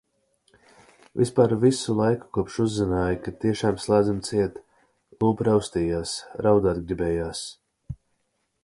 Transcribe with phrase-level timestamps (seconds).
[1.21, 4.59] Vispār visu laiku kopš uzzināju, ka tiešām slēdzam ciet,
[5.21, 6.17] lūpa raustījās,
[6.49, 7.47] raudāt gribējās.